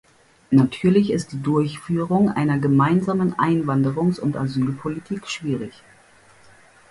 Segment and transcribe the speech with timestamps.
[0.49, 5.83] Natürlich ist die Durchführung einer gemeinsamen Einwanderungs- und Asylpolitik schwierig.